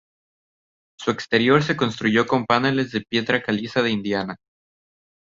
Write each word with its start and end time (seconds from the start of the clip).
Su 0.99 1.11
exterior 1.11 1.61
se 1.61 1.77
construyó 1.77 2.25
con 2.25 2.47
paneles 2.47 2.91
de 2.91 3.01
piedra 3.07 3.43
caliza 3.43 3.83
de 3.83 3.91
Indiana. 3.91 4.37